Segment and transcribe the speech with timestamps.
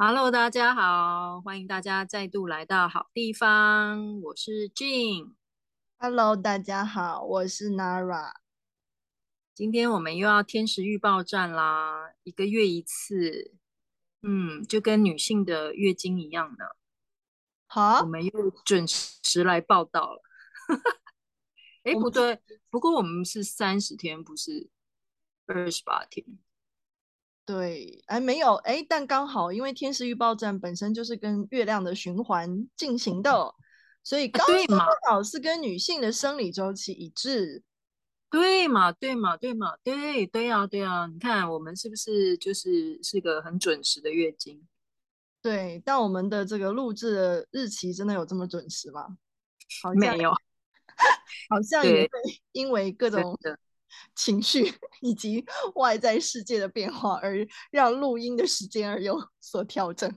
[0.00, 4.20] Hello，大家好，欢迎大家再度来到好地方。
[4.20, 5.34] 我是 Jean。
[5.96, 8.34] Hello，大家好，我是 Nara。
[9.56, 13.56] 今天我们又要天时预报站啦，一个月一次，
[14.22, 16.76] 嗯，就跟女性的月经一样的。
[17.66, 18.02] 好?
[18.02, 20.22] 我们又准时来报道了。
[21.82, 22.40] 哎，不对，
[22.70, 24.70] 不过我们是三十天，不是
[25.46, 26.24] 二十八天。
[27.48, 33.54] 对，哎，没有，哎，但刚好，因为天时预报站本身就是跟月亮的循环进行的，
[34.04, 34.44] 所以刚
[35.08, 37.62] 好是跟女性的生理周期一致。
[38.30, 44.62] 对嘛，对嘛，对嘛，对，对呀，对呀，你看我们是不是就是是个很准时的月经？
[45.40, 49.16] 对，但我们的这个录制的日期真的有这么准时吗？
[49.80, 50.30] 好像没有，
[51.48, 52.10] 好像也会
[52.52, 53.38] 因为各种。
[54.14, 60.12] 情绪以及外在世界的变化，而让录音的时间而有所调整。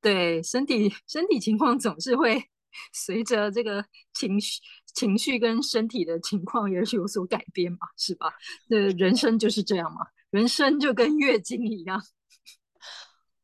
[0.00, 2.42] 对，身体身体情况总是会
[2.92, 3.84] 随着这个
[4.14, 4.60] 情绪
[4.94, 8.32] 情绪跟身体的情况也是有所改变嘛，是吧？
[8.68, 12.02] 对，人生就是这样嘛，人生就跟月经一样。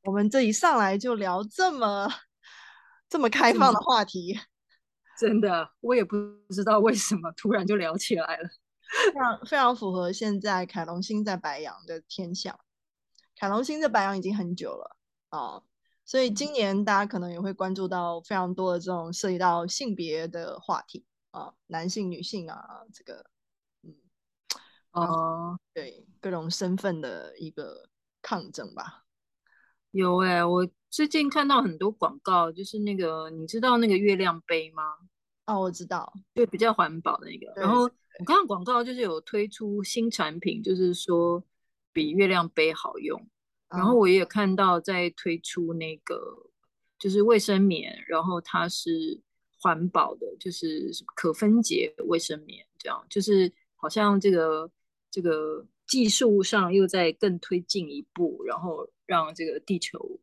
[0.05, 2.09] 我们这一上来就聊这么
[3.09, 4.39] 这么开放的话题，
[5.19, 6.17] 真的，我也不
[6.51, 8.49] 知道为什么突然就聊起来了。
[9.13, 12.59] 非常非常符合现在凯龙星在白羊的天象，
[13.37, 14.97] 凯龙星在白羊已经很久了
[15.31, 15.63] 啊，
[16.05, 23.27] 所以今年大家可能也会关注到非常多的这种涉及到性别的话题啊，男性、女性啊，这个
[23.83, 23.95] 嗯，
[24.93, 27.89] 哦，对，各种身份的一个
[28.23, 29.05] 抗争吧。
[29.91, 34.83] 有哎、欸，我最近看到很多广告，就是那个你知道那个月亮杯吗？
[35.47, 37.91] 哦，我知道，对比较环保的那个，然后。
[38.19, 41.43] 我看广告就是有推出新产品，就是说
[41.93, 43.21] 比月亮杯好用。
[43.69, 46.17] 然后我也有看到在推出那个
[46.97, 49.21] 就是卫生棉，然后它是
[49.59, 54.71] 环保的，就是可分解卫生棉，这样就是好像这个
[55.11, 60.21] 这个技术上又在更推进一步，然后让这个地球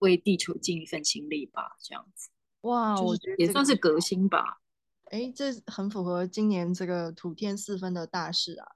[0.00, 2.28] 为地球尽一份心力吧，这样子。
[2.62, 4.60] 哇，我觉得也算是革新吧。
[5.12, 8.66] 哎，这很符合今年这个土天四分的大事啊。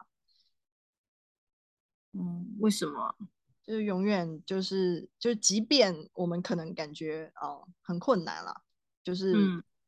[2.12, 3.16] 嗯，为什么？
[3.64, 8.54] 就是永远就是就是，即便我们可能感觉哦很困难了，
[9.02, 9.34] 就是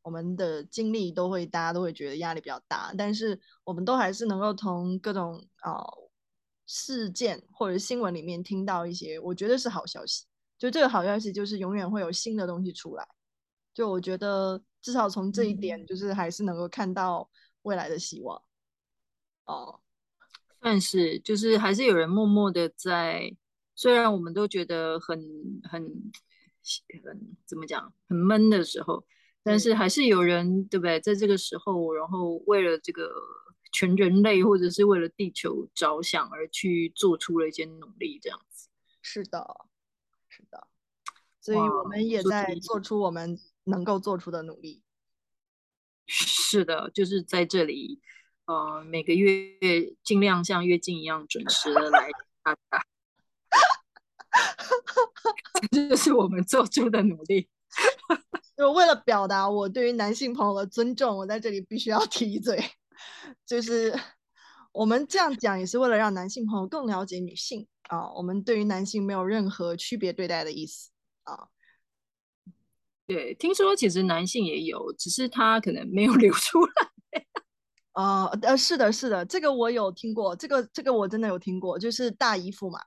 [0.00, 6.10] 我们的经历都会，大家都会觉得压力比较大，但是我们都还是能够从各种哦
[6.66, 10.24] 事件或者新闻里面听到一些，我觉得是好消息。
[10.56, 13.06] 就这个好消息，就是永远会有新的东西出来。
[13.78, 14.60] 就我觉得。
[14.80, 17.28] 至少从这一点，就是还是能够看到
[17.62, 18.40] 未来的希望。
[19.44, 19.80] 嗯、哦，
[20.60, 23.36] 算是，就是还是有人默默的在，
[23.74, 25.20] 虽然我们都觉得很
[25.64, 25.82] 很
[27.02, 29.04] 很怎么讲，很闷的时候，
[29.42, 31.00] 但是还是有人，对不对？
[31.00, 33.10] 在这个时候，然后为了这个
[33.72, 38.68] 全人类或者是为了地球着想而去做出了一些努力，这样子。
[39.02, 39.44] 是的，
[40.28, 40.68] 是的，
[41.40, 43.38] 所以我们也在做出我们。
[43.68, 44.82] 能够做出的努力，
[46.06, 48.00] 是的，就是在这里，
[48.46, 49.58] 呃，每个月
[50.02, 52.08] 尽量像月经一样准时的来
[52.42, 52.84] 大家，
[55.70, 57.48] 这就是我们做出的努力。
[58.56, 62.58] 就为了表达我对于男性朋友的尊重，我在这里必须要提一嘴，
[63.46, 63.94] 就是
[64.72, 70.90] 我们这样讲也是为了让男性朋友更了解女性啊，我们对于男性没有任何区别对待的意思
[71.22, 71.48] 啊。
[73.08, 76.72] 对，听说其实男性也有，只是他可能没有 流出来。
[77.94, 82.78] 呃呃，是的，是的，这个我有听过，这个这个我真的有听过，就是大姨夫嘛，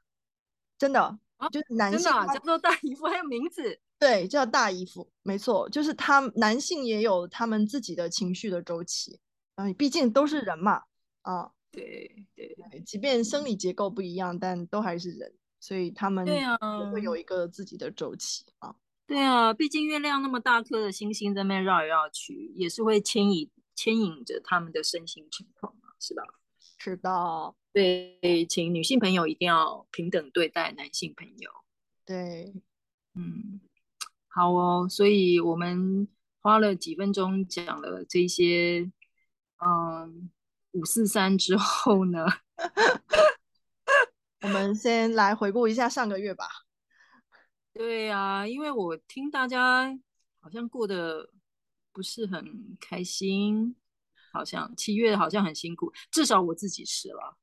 [0.78, 1.02] 真的，
[1.38, 9.20] 啊、就是男性叫做大姨夫，还有名字，对，叫大姨夫，没错，就是他男性也有他们自己的情绪的周期，
[9.56, 10.84] 嗯、呃，毕竟都是人嘛，
[11.24, 16.48] 啊，对对对，即便生理结构不一样，但都还是人，所以他们也
[16.94, 18.76] 会有一个自己的周期啊。
[19.12, 26.24] 对啊，毕竟月亮那么大颗的星星在那边绕来绕去，也是会牵引牵引着他们的身心情况嘛，是吧？
[26.78, 31.52] 是的，对，请女性朋友一定要平等对待男性朋友。
[32.06, 32.54] 对，
[33.14, 33.60] 嗯，
[34.30, 36.08] 好哦，所以我们
[36.40, 38.90] 花了几分钟讲了这些，
[39.58, 40.32] 嗯，
[40.72, 42.26] 五四三之后呢，
[44.44, 46.48] 我们先来回顾一下上个月吧。
[47.74, 49.98] 对呀，因为我听大家
[50.40, 51.30] 好像过得
[51.94, 53.76] 不是很开心，
[54.34, 57.38] 好像七月好像很辛苦，至少我自己是了。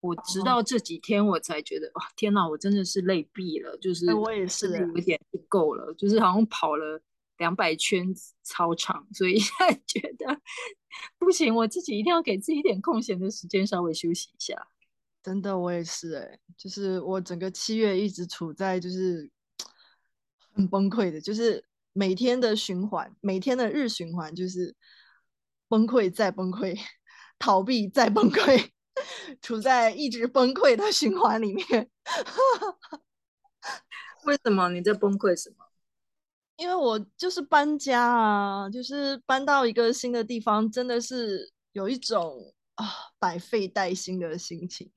[0.00, 7.00] 我直到这几天我才觉得，哇，天哪，我真的是累毙了，就是我也是有点不够了，就是好像跑了
[7.38, 8.06] 两百圈
[8.42, 10.40] 操场，所以 现在觉得
[11.18, 14.68] 不行，我自己一定要给自己一点空闲的时间，稍微休息一下。
[15.22, 19.28] 真的，我也是哎，就是我整个七月一直处在就是
[20.56, 24.74] 很崩溃的，就是每天的循环，每天的日循环，就是
[25.68, 26.76] 崩溃再崩溃，
[27.38, 28.70] 逃避再崩溃，
[29.40, 31.90] 处在一直崩溃的循环里面。
[34.24, 35.56] 为什么你在崩溃什么？
[36.56, 42.86] 因为我就是搬家啊，就是搬到一个新的地方，真的是有一种啊
[43.18, 44.90] 百废待兴的心情。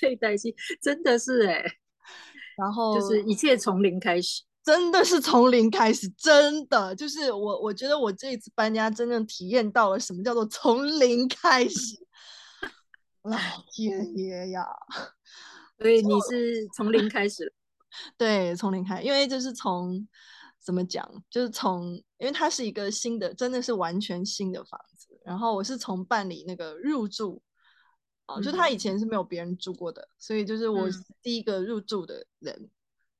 [0.00, 1.72] 废待兴，真的是哎、欸，
[2.56, 11.96] 然后就是一切从零开始，真的是从零开始，真的就是我，我觉得我这一次搬家真正体验到了什么叫做从零开始。
[13.22, 13.38] 老
[13.70, 14.66] 天爷呀！
[15.78, 17.54] 所以你是从零开始？
[18.18, 20.04] 对，从零开，因为就是从
[20.60, 27.40] 怎么讲，就是从，因为它是一个新的，真的是完全新的房子，然后我是从办理那个入住。
[28.26, 30.88] 哦，就他以前是没有别人住过的，嗯、所以就是我
[31.22, 32.70] 第一个入住的人，嗯、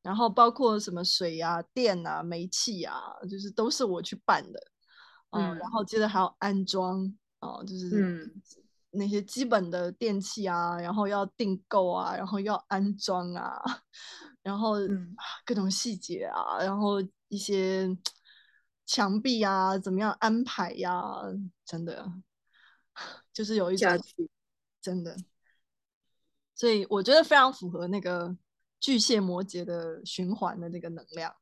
[0.06, 2.94] 然后包括什么水啊、电啊、煤气啊，
[3.28, 4.60] 就是都是我去办的，
[5.30, 8.32] 嗯，嗯然后接着还要安装，哦，就是
[8.90, 13.60] 那些基本的电器啊，然后要订购啊，然后要安装啊，
[14.42, 14.76] 然后
[15.44, 17.88] 各种细节啊，然后一些
[18.86, 21.24] 墙壁啊，怎么样安排呀、啊，
[21.64, 22.06] 真的
[23.34, 23.90] 就是有一种。
[24.80, 25.16] 真的，
[26.54, 28.36] 所以我觉得非常符合那个
[28.86, 31.34] 巨蟹摩羯的循环的那个能量。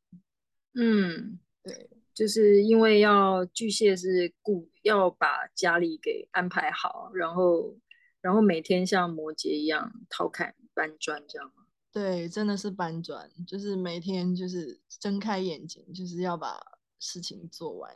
[0.73, 7.77] 嗯，对，就是因为要巨蟹是顾要把家里给安排好，然后
[8.19, 11.67] 然后每天像摩羯一样掏坎搬砖这样吗？
[11.91, 16.59] 对，真的是搬砖，就是每天就是睁开眼睛就是要把
[16.97, 17.95] 事情做完，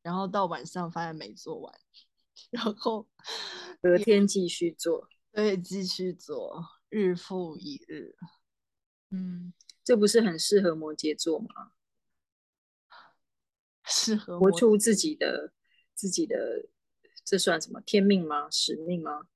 [0.00, 1.74] 然后到晚上发现没做完。
[2.48, 3.06] 然后
[3.82, 8.16] 隔天继续做，对，继续做，日复一日。
[9.10, 9.52] 嗯，
[9.84, 11.72] 这不是很适合摩羯座吗？
[13.84, 15.52] 适合活出自己的
[15.94, 16.68] 自己的，
[17.24, 18.50] 这算什么天命吗？
[18.50, 19.28] 使命吗？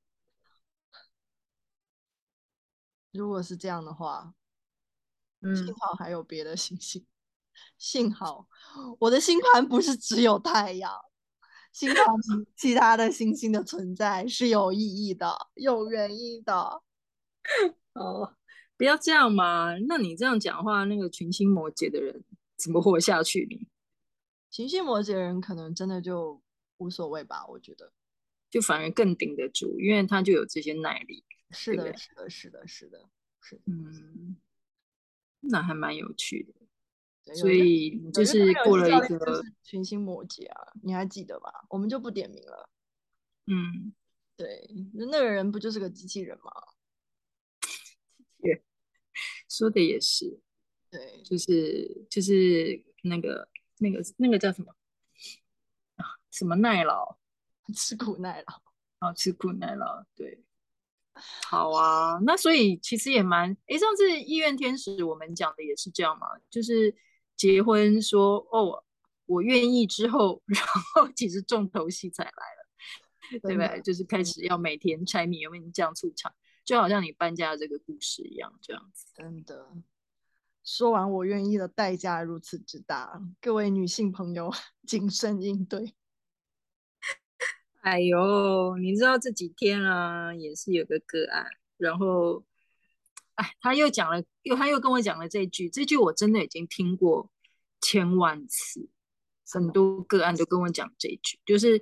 [3.12, 4.34] 如果是这样的话，
[5.40, 7.06] 嗯，幸好还有别的星星，
[7.78, 8.48] 幸好
[8.98, 10.92] 我的星盘不是只有太阳。
[11.72, 12.04] 星盘
[12.56, 16.82] 其他的星星的存在是有意义的，有原因的。
[17.94, 18.36] 哦，
[18.80, 19.76] 不要这样嘛！
[19.88, 22.24] 那你这样讲话，那个群星摩羯的人
[22.56, 23.46] 怎么活下去？
[23.50, 23.68] 你
[24.48, 26.40] 群星摩羯人可能真的就
[26.78, 27.46] 无所谓吧？
[27.46, 27.92] 我觉得，
[28.48, 31.22] 就反而更顶得住，因为他就有这些耐力。
[31.50, 33.06] 是的，是的，是的，是的，
[33.42, 33.62] 是的。
[33.66, 34.38] 嗯，
[35.40, 37.34] 那还蛮有趣的。
[37.34, 41.66] 所以就是过了一个群星摩羯啊，你还记得吧？
[41.68, 42.70] 我们就不点名了。
[43.44, 43.92] 嗯，
[44.38, 46.50] 对，那那个人不就是个机器人吗？
[48.42, 48.64] 也
[49.50, 50.40] 说的也是，
[50.90, 53.46] 对，就是就是那个
[53.78, 54.74] 那个那个叫什么
[55.96, 56.06] 啊？
[56.30, 57.18] 什么耐劳？
[57.76, 58.62] 吃苦耐劳
[59.00, 60.42] 啊，吃苦耐劳，对。
[61.46, 63.54] 好啊，那所以其实也蛮……
[63.66, 66.96] 哎，上次意愿天使我们讲的也是这样嘛，就是。
[67.36, 68.84] 结婚说哦，
[69.24, 73.80] 我愿意之后， 然后其实重头戏才来了，对不对？
[73.80, 76.30] 就是开始要每天柴米油盐酱醋茶，
[76.64, 79.06] 就好像你搬家的这个故事一样，这样子。
[79.14, 79.72] 真的，
[80.64, 84.52] 说完我愿意的代价如此之大，各位女性朋友
[84.86, 85.94] 谨慎应对。
[87.82, 92.44] 哎呦，你知道这几天啊，也是有个个案，然后。
[93.36, 97.30] 哎，他又讲了，又他又跟我讲了这句，这句我真的已经听过
[97.80, 98.90] 千万次，
[99.50, 101.80] 很多个案都跟我讲这句，就是，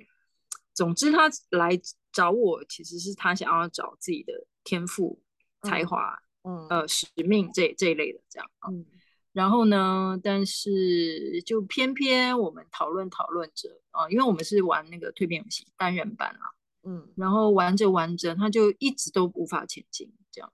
[0.73, 1.77] 总之他来
[2.13, 5.19] 找我，其实是他想要找自己的天赋、
[5.63, 8.69] 才华，嗯，呃，使命这这一类的这样啊。
[8.69, 8.85] 嗯，
[9.33, 16.45] 然后呢，但是就偏偏我们讨论讨论着啊，因为我们是玩那个蜕变游戏单人版啊，
[16.83, 20.53] 嗯，然后玩着玩着，他就一直都无法前进，这样。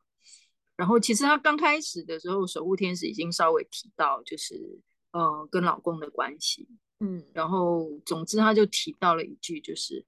[0.77, 4.79] 然后其实他刚开始的时候，守护天使已经稍微提到，就是
[5.12, 6.69] 呃跟老公的关系，
[7.01, 10.05] 嗯，然后总之他就提到了一句，就是，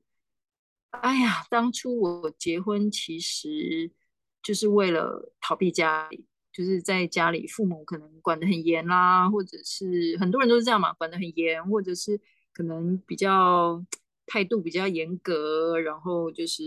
[0.91, 3.91] 哎呀，当初我结婚其实
[4.47, 12.17] 就是为了逃避家里，就是在家里父母可能管得很严啦，或者是很多人都是这样嘛，管得很严，或者是
[12.53, 13.85] 可能比较
[14.25, 16.63] 态度比较严格，然后就是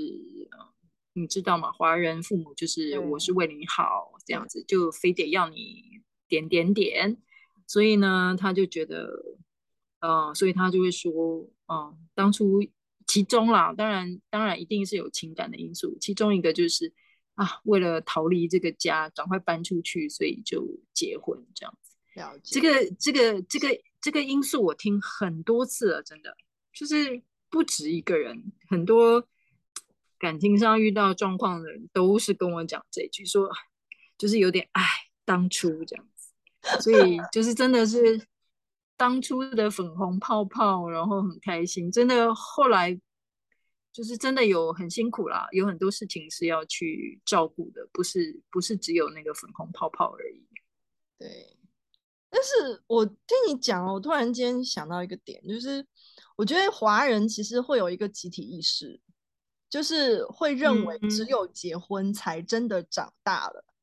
[1.14, 1.72] 你知道吗？
[1.72, 7.16] 华人父母就是我是为你好这样子，就非得要你点点点，
[7.66, 9.08] 所以呢，他就觉得，
[10.00, 12.62] 呃，所以他就会说，嗯、呃，当初
[13.06, 16.92] 其中啦，当然当然一定是有情感的因素，其中一个就是
[17.40, 21.96] 啊，为了逃离这个家，赶快搬出去，所以就结婚这样子。
[22.14, 22.60] 了解。
[22.60, 26.36] 这个这个这个这个因素我听很多次了，真的
[26.74, 29.26] 就是不止一个人，很多
[30.18, 33.48] 感情上遇到状况的人都是跟我讲这句，说
[34.18, 34.82] 就是有点哎，
[35.24, 38.20] 当初这样子，所以 就是真的是
[38.98, 43.00] 当初的粉红泡泡，然后很开心，真的后来
[43.92, 50.46] 就是真的有很辛苦啦，有很多事情是要去照顾的，不是不是只有那个粉红泡泡而已，
[51.18, 51.56] 对。
[52.32, 53.16] 但是我听
[53.48, 55.84] 你讲，我突然间想到一个点，就是
[56.36, 59.00] 我觉得华人其实会有一个集体意识，
[59.68, 63.74] 就是会认为只有结婚才真的长大了，嗯、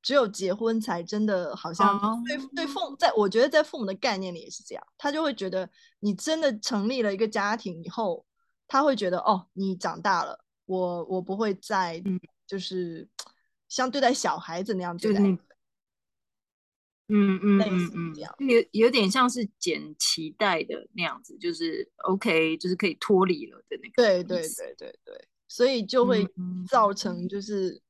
[0.00, 5.68] 只有结婚才真的好像对、哦、对父母，在我觉得在父母的概念里也是这样，他就会觉得
[5.98, 8.24] 你真的成立了一个家庭以后，
[8.68, 12.02] 他会觉得哦，你长大了，我我不会再
[12.46, 13.08] 就是
[13.68, 15.20] 像对待小孩子那样对待。
[15.20, 15.38] 嗯
[17.08, 17.60] 嗯嗯
[17.94, 23.94] 嗯嗯，有有点像是剪脐带的那样子，就是 OK，就是可以脱离了的那个。
[23.94, 26.26] 对对对对对，所以就会
[26.68, 27.80] 造成就是，嗯、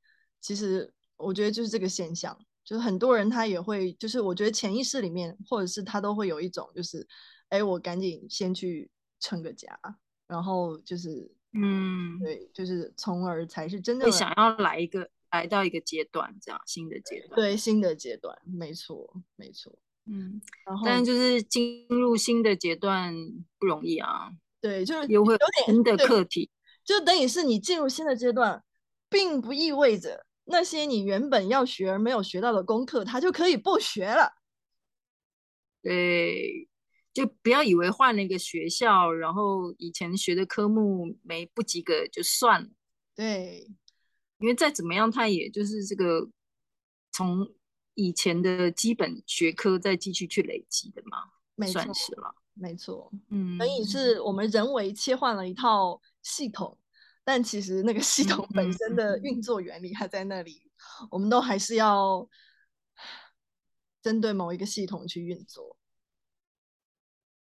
[0.43, 7.09] 其实我觉得就是这个现象，就是很多人他也会，就是我觉得潜意识里面，或者是他都会有一种就是，
[7.49, 9.81] 哎，我赶紧先去成个家，
[10.27, 15.09] 然后就是嗯，对，就是从而才是真正的想要来一个。
[15.33, 23.13] 来到一个阶段，这样新的阶段，对新的阶段，没错，没错，嗯，然后但就是进入新的阶段
[23.59, 24.31] 不容易啊，
[24.63, 26.49] 对，就是有会有点新的课题，
[26.85, 28.63] 就等于是你进入新的阶段，
[29.11, 34.33] 并不意味着那些你原本要学而没有学到的功课，它就可以不学了，
[35.83, 36.67] 对，
[37.17, 42.69] 就不要以为换了一个学校，然后以前学的科目没不及格就算了，
[43.15, 43.67] 对。
[44.37, 46.29] 因为再怎么样，它也就是这个
[47.11, 47.55] 从
[47.95, 53.83] 以前的基本学科再继续去累积的嘛，算是了，没错，嗯，所以。
[53.83, 56.79] 是我们人为切换了一套系统，
[57.25, 59.41] 但其实那个系统本身的运。
[59.41, 60.71] 作原理还在那里，
[61.01, 62.29] 嗯、我们都还是要
[64.03, 65.76] 针对某一个系统去运作，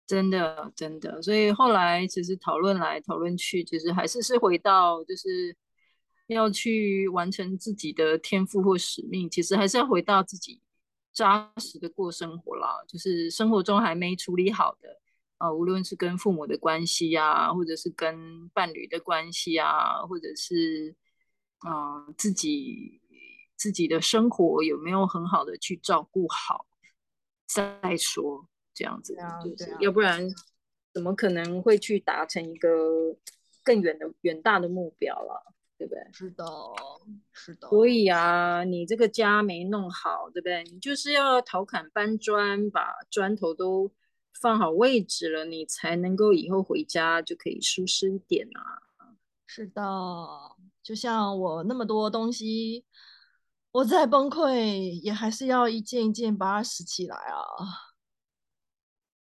[0.07, 5.55] 真的，真的，所以后来其实讨论来讨论去，其实还是是回到就是。
[6.27, 10.59] 要去完成自己的天赋或使命，其实还是要回到自己
[11.13, 12.83] 扎实的过生活啦。
[12.87, 14.99] 就是生活中还没处理好的，
[15.37, 20.95] 啊、呃，无论是跟父母的关系啊，或者是跟伴侣的关系啊，或者是
[21.59, 22.99] 啊、自己
[23.55, 26.65] 自己的生活有没有很好的去照顾好
[27.45, 30.29] 再说，这样子，啊、就是、啊、要不然
[30.93, 32.69] 怎么可能会去达成一个
[33.63, 35.53] 更远的远大的目标了？
[35.77, 36.01] 对不对？
[36.13, 36.45] 是的，
[37.33, 37.67] 是的。
[37.67, 40.63] 所以啊，你这个家没弄好，对不对？
[40.63, 43.91] 你就是要陶侃搬砖，把砖头都
[44.39, 48.83] 放好位置了，你才能够以后回家就可以舒适一点啊。
[49.45, 49.81] 是的，
[50.81, 52.85] 就像我那么多东西，
[53.73, 57.43] 我再崩溃也还是要一件一件把它拾起来啊。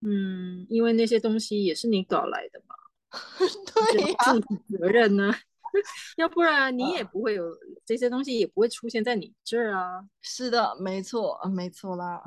[0.01, 2.75] 嗯，因为那些东西也是你搞来的嘛。
[3.91, 4.33] 对呀、啊，
[4.77, 5.33] 责任呢？
[6.17, 10.03] 要不然你也不会有、uh, 这些东西，也不会出现在你这儿啊。
[10.21, 12.21] 是的，没错，没错啦。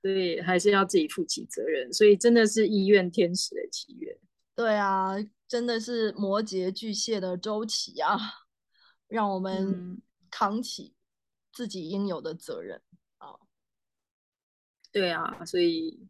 [0.00, 1.92] 对，还是要自己负起责任。
[1.92, 4.16] 所以真的是医院天使的契约。
[4.54, 5.16] 对啊，
[5.48, 8.16] 真的是摩羯巨蟹的周期啊，
[9.08, 10.00] 让我们
[10.30, 10.94] 扛起
[11.52, 12.80] 自己应有的责任
[13.18, 13.46] 啊、嗯。
[14.92, 16.06] 对啊，所以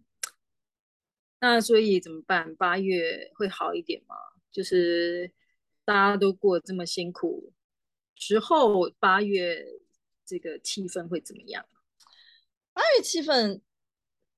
[1.41, 2.55] 那所以怎么办？
[2.57, 4.15] 八月会好一点吗？
[4.51, 5.33] 就是。
[5.89, 7.51] 大家都过这么辛苦，
[8.15, 9.65] 之后八月
[10.27, 11.65] 这个气氛会怎么样？
[12.75, 13.63] 八月气氛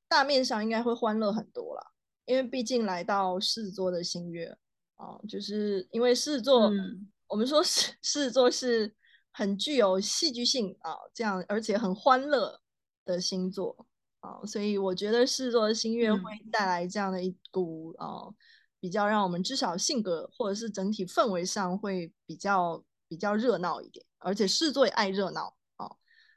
[0.06, 1.90] 大面上应该会欢乐很多啦，
[2.24, 4.56] 因为毕竟来到狮子座的新月
[4.94, 8.94] 啊，就是因为狮子座，嗯、我们说狮狮子座是
[9.32, 12.62] 很具有戏剧性啊，这样而且很欢乐
[13.04, 13.88] 的星座
[14.20, 18.34] 啊，所以我觉得狮子座的新月会带来这样的一股、嗯、啊。
[18.82, 25.86] 比较让我们至少性格或者是整体氛围上会比较比较热闹一点，而且狮子座也爱热闹啊。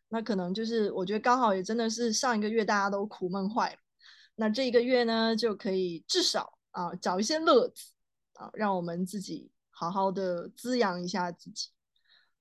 [0.09, 3.77] 那可能就是我觉得刚好也真的是上一个月大家都苦闷坏了，
[4.35, 7.93] 那这一个月呢就可以至少啊找一些乐子
[8.33, 11.69] 啊，让我们自己好好的滋养一下自己。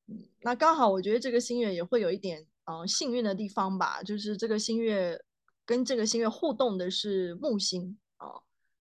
[0.08, 5.16] 嗯，那刚好我觉得这个新月也会有一点呃幸运的地方吧，就是这个新月
[5.64, 8.42] 跟这个星月互动的是木星啊、呃，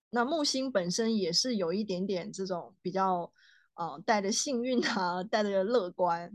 [0.10, 3.32] 那木星本身也是有一点点这种比较
[3.76, 6.32] 呃带着幸运啊，带着乐观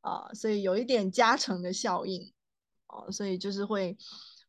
[0.00, 2.32] 啊、呃，所以有一点加成的效应
[2.88, 3.96] 哦、呃，所以就是会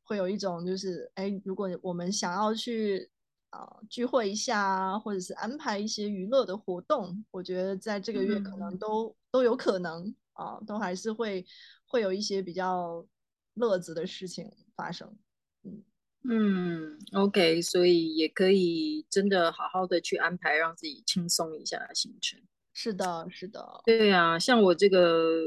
[0.03, 3.09] 会有一种就是哎，如果我们想要去。
[3.53, 11.45] 啊，聚会一下啊，或者是安排一些娱乐的活动，我觉得在这个月可能都、嗯、都有可能啊，都还是会
[11.85, 13.05] 会有一些比较
[13.53, 15.15] 乐子的事情发生。
[15.63, 15.83] 嗯
[16.25, 22.41] 嗯，OK，所以也可以真的好好的去安排，让自己轻松一下行程。
[22.73, 25.41] 是的，是的，对啊，像我这个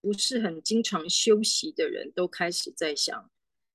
[0.00, 3.30] 不是很经常休息的人，都开始在想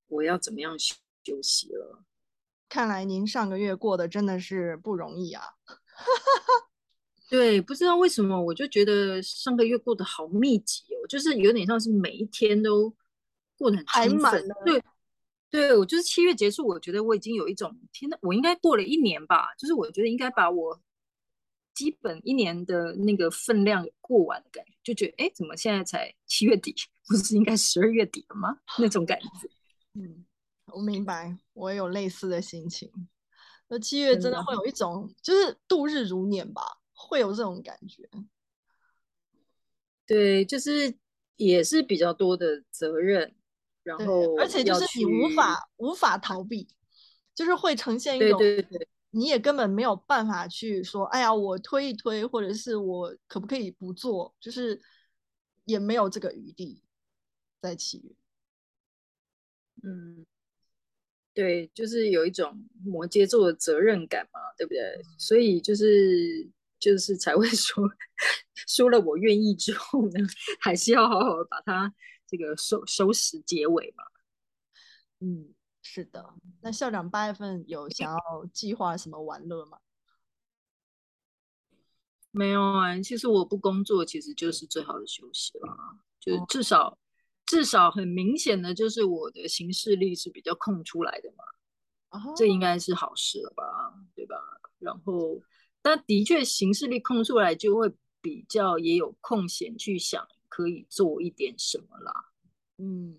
[0.07, 2.03] 我要怎么样休息了。
[2.67, 5.43] 看来您上个月过得真的是不容易啊！
[7.29, 12.93] 对，不知道为什么，我就觉得上个月过得好密集哦，就是有点像是每一天都
[13.57, 14.33] 过得很排满。
[14.65, 14.83] 对，
[15.49, 20.81] 对我就是七月结束，我觉得我已经有一种天呐，我应该过了一年吧，就是我觉得应该把我
[21.73, 26.73] 基本一年的那个分量过完的感觉，就觉得哎，怎么现在才七月底，
[27.07, 28.59] 不是应该十二月底了吗？
[28.79, 29.49] 那种感觉，
[29.99, 30.25] 嗯。
[30.73, 32.91] 我明白，我也有类似的心情。
[33.67, 38.09] 那七月真的会有一种，就是度日如年吧，会有这种感觉。
[40.07, 40.97] 对，就是
[41.37, 43.35] 也是比较多的责任，
[43.85, 46.67] 然后而且就是你无法无法逃避，
[47.33, 54.81] 就是会呈现一种，对对对，你也根本没有办法去说，哎呀，我推一推，或者是我可不可以不做，就是
[55.63, 56.83] 也没有这个余地
[57.61, 58.15] 在七月。
[59.83, 60.25] 嗯。
[61.35, 64.79] 对，就是有一种摩羯座的责任感嘛，对不对？
[65.17, 66.49] 所以就是
[66.79, 67.83] 就是才会说，
[68.69, 70.25] 说了我愿意之后呢，
[70.61, 71.93] 还是要好好的把它
[72.27, 74.03] 这个收收拾结尾嘛。
[75.19, 76.33] 嗯，是的。
[76.61, 79.79] 那校长八月份有想要计划什么玩乐吗？
[82.31, 86.89] 没有啊，其实我不工作，其实就是最好的休息了，就至少。
[86.89, 86.97] 哦
[87.47, 91.43] 至少很明显的就是我的行事力是比较空出来的嘛
[92.09, 92.35] ，oh.
[92.35, 93.63] 这应该是好事了吧，
[94.15, 94.35] 对吧？
[94.79, 95.39] 然后，
[95.79, 102.13] 但的确行事力空出来就会比较也有空闲去想可以做一点什么啦。
[102.77, 103.17] 嗯，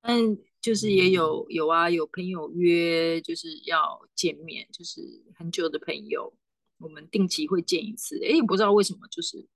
[0.00, 5.00] 但就是也有有啊，有朋友约就是要见面，就是
[5.34, 6.32] 很久的朋友，
[6.78, 8.20] 我们定期会见一次。
[8.24, 9.48] 哎，不知道为什么，就是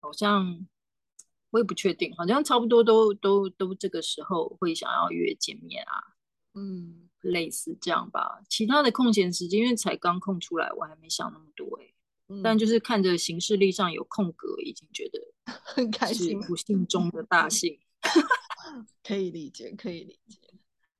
[0.00, 0.66] 好像。
[1.50, 5.94] 我也不确定，好像差不多都都都这个时候会想要约见面啊，
[6.52, 8.42] 嗯，类似这样吧。
[8.50, 11.86] 其他的空闲时间，因为才刚空出来，我还没想那么多哎、
[12.28, 12.42] 嗯。
[12.42, 15.20] 但就是看着行事历上有空格，已经觉得
[15.64, 17.78] 很开心，不幸中的大幸。
[19.02, 20.38] 可以理解，可以理解。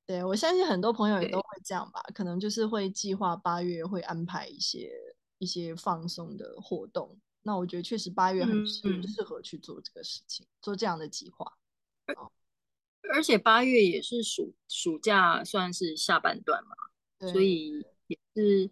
[0.06, 4.90] 对，我相信很多朋友也都会这样吧，可能就是会计划八月会安排一些
[5.38, 7.18] 一些放松的活动。
[7.42, 11.52] 那我觉得确实八月很适合去做这个事情，嗯、做这样的计划。
[13.12, 18.70] 而且八月也是暑暑假，算是下半段嘛，所以也是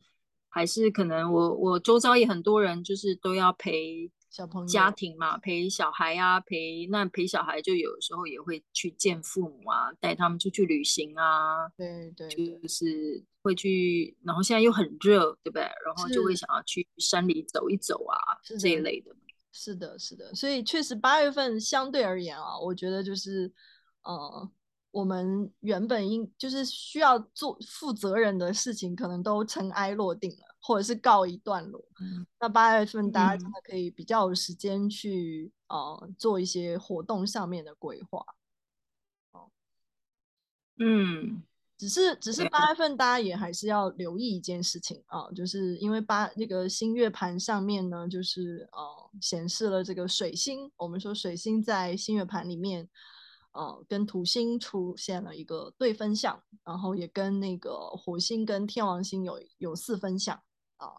[0.55, 4.11] 还是可能我我周遭也很多人就是都要陪。
[4.31, 15.63] 小朋友家庭嘛，陪小孩啊，陪那陪小孩就有时候也会去见父母啊，带他们出去旅行啊，对对，对，就是会去，然后现在又很热，对不对？
[15.63, 19.15] 然后就会想要去山里走一走啊，是这一类的。
[19.53, 23.53] 是的，是的，所以确实八月份相对而言啊，我觉得就是，
[24.03, 24.51] 呃，
[24.95, 30.55] 我们原本应就是需要做负责任的事情，可能都尘埃落定了。
[30.67, 38.25] 或者是告一段落，嗯、那八月份大家真的可以比较有时间去、嗯、呃做一些活动上面的规划。
[39.33, 39.51] 哦，
[40.79, 41.43] 嗯，
[41.77, 52.89] 只是只是八月份大家也还是要留意一件事情啊、呃，就是因为八那个新月盘上面呢，就是呃显示了这个水星，我们说水星在新月盘里面。
[53.55, 60.37] 呃，跟土星出现了一个对分相，然后也跟那个火星跟天王星有有四分相
[60.77, 60.91] 啊。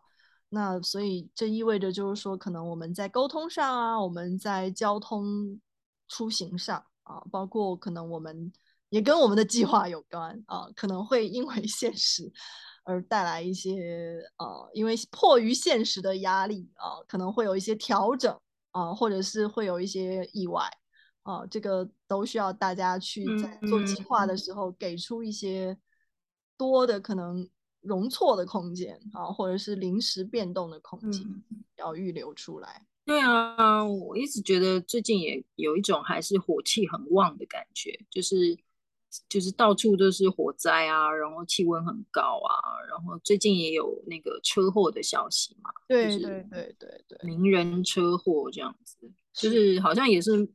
[0.49, 5.59] 那所以这意味着就是说，可能我们在沟通上啊，我们在交通
[6.07, 8.51] 出行上啊，包括可能我们
[8.89, 12.31] 也跟我们的计划有关啊，可能会因为 现实
[12.85, 18.39] 而带来一些呃，因为迫于现实的压力啊，可能会有一些调整
[18.71, 20.71] 啊，或者是会有一些意外。
[21.25, 25.75] 啊，这个都需要大家去在做计划的时候给出一些
[26.55, 27.49] 多的可能
[27.81, 31.25] 容错的空间啊，或者是临时变动的空间，
[31.77, 32.85] 要预留出来。
[33.05, 38.55] 对啊，我一直觉得最近也有一种还是火气很旺的感觉，就是
[39.27, 42.53] 就是到处都是火灾啊，然后气温很高啊，
[42.87, 50.47] 然后最近也有那个车祸的消息嘛，对对对对对，名人车祸这样子，就是好像也是。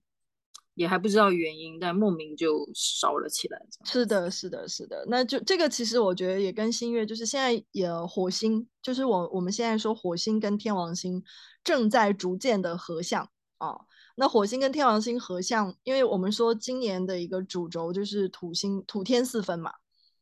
[0.81, 3.61] 也还不知道原因，但莫名就烧了起来。
[3.85, 5.05] 是的，是的，是的。
[5.09, 11.23] 那就这个，其实我觉得也跟新月，就是现在也火星，就是我我们现在说火星跟天王星
[11.63, 13.77] 正在逐渐的合相啊。
[14.17, 19.71] 那火星跟天王星合相，因为我们说今年的一个主轴就是土星土天四分嘛，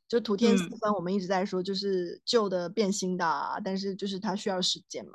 [0.09, 5.13] 就土天四分，我们一直在说就是旧的变新的，啊，但是就是它需要时间嘛。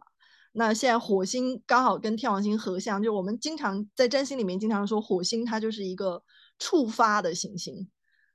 [0.56, 6.24] 那现在火星刚好跟天王星合相，就我们经常在占星里面经常说火星它就是一个
[6.60, 7.90] 触发的行星，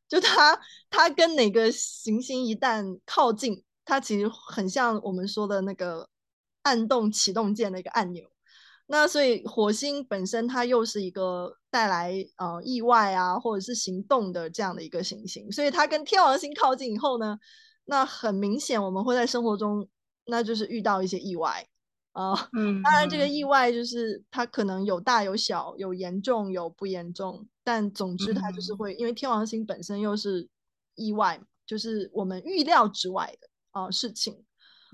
[0.08, 6.08] 就它它跟哪个行星一旦靠近，它其实很像我们说的那个
[6.62, 8.28] 按动启动键的一个按钮。
[8.88, 17.38] 那所以火星本身它又是一个带来呃意外啊或者是行动的这样的一个行星，所以它跟天王星靠近以后呢，
[17.84, 19.88] 那很明显我们会在生活中
[20.24, 21.64] 那就是遇到一些意外。
[22.20, 30.48] 啊，嗯，当然，这个意外就是它可能有大有小，有严重有不严重，但总之它就是会，因为天王星本身又是
[30.96, 34.34] 意外，就是我们预料之外的啊、呃、事情，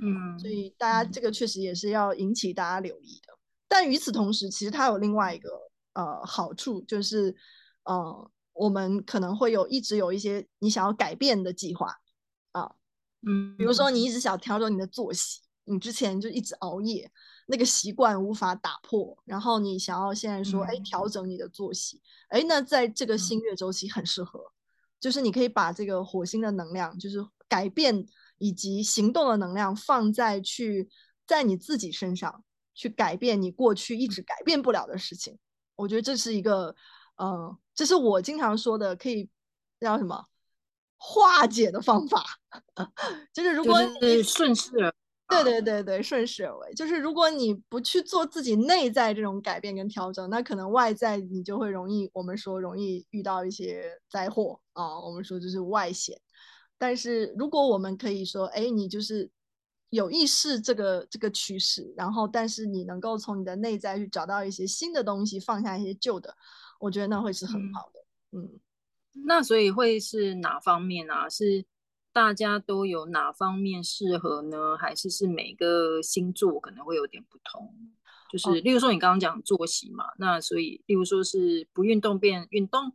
[0.02, 3.32] 嗯，所以大家这个确实也是要引起大家留意的。
[3.68, 5.48] 但与此同时，其实它有另外一个
[5.94, 7.34] 呃好处，就是
[7.84, 11.96] 呃我们可能会有一直有一些你想要改变的计划
[12.52, 12.72] 啊，
[13.26, 15.40] 嗯，比如说你一直想调整你的作息。
[15.66, 17.10] 你之前就一直熬夜，
[17.46, 24.52] 那个习惯无法打破，然后你想要现在说，哎，调整你的作息，哎，那在这个新月周期很适合，
[25.00, 28.06] 就是你可以把这个火星的能量，就是改变
[28.38, 30.88] 以及行动的能量放在去
[31.26, 35.38] 在你自己身上，去改变你过去一直改变不了的事情。
[35.76, 36.76] 我觉得这是一个，
[37.16, 39.30] 嗯，这是我经常说的，可以
[39.80, 40.26] 叫什么
[40.96, 42.22] 化解的方法，
[43.32, 44.70] 就是如果你顺势。
[45.26, 56.20] 对对对对，顺势而为，就是如果你不去做自己内在这种改变跟调整，那可能外在你就会容易，我们说容易遇到一些灾祸啊，我们说就是外显。
[56.76, 59.30] 但是如果我们可以说，哎，你就是
[59.88, 66.36] 有意识这个这个趋势，然后但是你能够从你的内在去找到一些新的东西，放下一些旧的，
[66.78, 68.00] 我觉得那会是很好的。
[68.32, 68.60] 嗯，嗯，
[69.26, 71.28] 那所以会是哪方面啊？
[71.30, 71.64] 是？
[72.14, 74.76] 大家都有哪方面适合呢？
[74.78, 77.74] 还是是每个星座可能会有点不同？
[78.30, 82.92] 就是例如说你刚刚讲作息嘛，哦、那所以例如说是不运动变运动，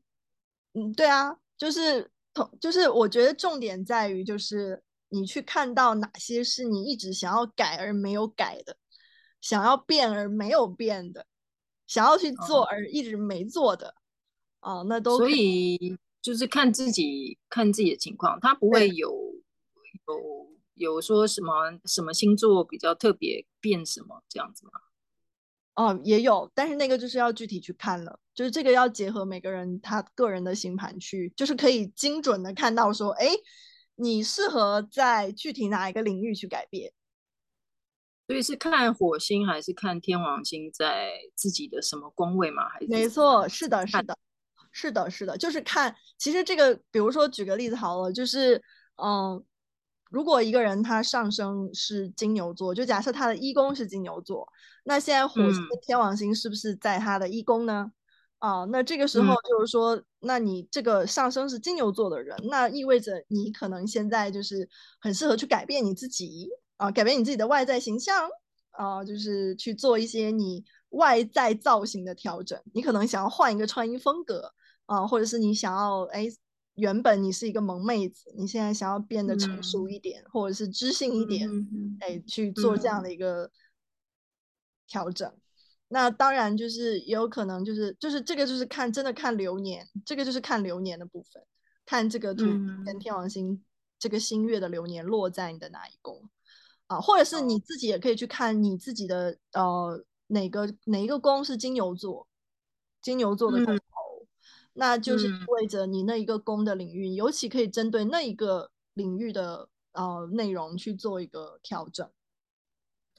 [0.73, 8.77] 嗯，对啊，就是同就是我觉得重点在于就是你去看到哪些是你一直想要改而没有改的，
[9.41, 11.25] 想要变而没有变的，
[11.87, 13.95] 想要去做而一直没做的，
[14.61, 15.97] 哦，哦，那都所以。
[16.21, 19.09] 就是看自己看自己的情况，他不会有
[20.07, 24.71] 有有说什么什么星座比较特别变什么这样子吗？
[25.75, 33.27] 哦，也有，但是那个就是要具体去看了，就是这个要结合每个人他个人的星盘去，就是可以精准的看到说，哎，
[33.95, 36.91] 你适合在具体哪一个领域去改变。
[38.27, 42.67] 所以是看火星还是看天王星在自己的什么宫位吗？
[42.67, 42.87] 还是？
[42.87, 44.17] 没错，是的，是的。
[44.71, 48.61] 是的，是的，就是看，其实这个，比如说举个例子好了，就是，
[49.01, 49.43] 嗯，
[50.09, 54.47] 如果一个人他上升是金牛座，就假设他的一宫是金牛座，
[54.83, 57.91] 那现在火星跟天王星是不是在他的一宫呢？
[58.37, 64.69] 啊、嗯，那这个时候就是说，嗯、那你这个上升是金牛座的人，那意味着你可能现在就是
[65.01, 68.29] 很适合去改变你自己啊，改变你自己的外在形象
[68.71, 74.53] 啊，就是去做一些你外在造型的调整，你可能想要换一个穿衣风格。
[74.89, 76.25] 啊，或者是你想要哎，
[76.73, 81.47] 原本你是一个萌妹子，你现在想要变得成熟一点，嗯、或者是知性一点，
[81.99, 83.51] 哎、嗯，去做这样的一个
[84.87, 85.29] 调整。
[85.29, 85.41] 嗯、
[85.89, 91.43] 那当然就是也有可能就是就是这个就是看真的看流年，这个就是看流年的部分，
[91.85, 92.45] 看这个土
[92.83, 93.63] 跟天王星、嗯、
[93.99, 96.27] 这个新月的流年落在你的哪一宫
[96.87, 102.27] 啊，或者是你自己也可以去看你自己的呃哪个哪一个宫是金牛座，
[103.03, 103.77] 金牛座的宫。
[104.79, 112.09] 嗯那就是意味着你那一个宫的领域，嗯、尤其可以针对那一个领域的呃内容去做一个调整。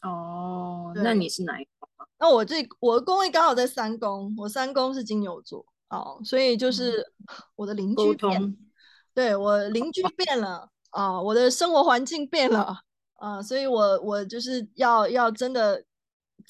[0.02, 1.88] 哦，那你是哪一宫？
[2.18, 7.12] 那我这我的宫位刚好在三宫，我三宫是金牛座哦，所以就是
[7.56, 8.56] 我的邻居变，
[9.12, 12.78] 对我邻居变了啊、哦，我的生活环境变了
[13.16, 15.84] 啊、哦，所以我我就是要要真的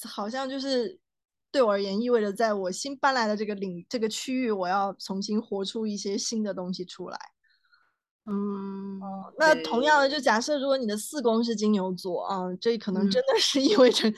[0.04, 0.98] 好像就是
[1.52, 7.18] 对我而言，意味着在我新搬来的这个领这个区域，我要重新活出一些新的东西出来。
[8.26, 14.12] 嗯，呃、那同样的，就假设如果你的四宫是金牛座啊、呃，这可能真的是意味着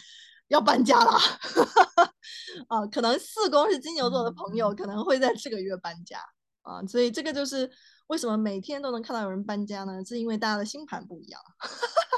[0.49, 1.12] 要搬家了。
[2.68, 6.18] 啊、呃，可能四宫是金牛座的朋友可能会在这个月搬家
[6.62, 7.71] 啊、呃，所以这个就是
[8.09, 10.05] 为什么每天都能看到有人搬家呢？
[10.05, 11.40] 是因为大家的星盘不一样。